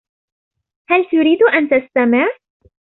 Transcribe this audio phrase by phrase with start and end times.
[0.89, 2.27] هل تريد أن تستمع؟